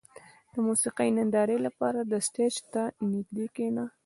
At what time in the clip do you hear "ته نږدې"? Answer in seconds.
2.73-3.45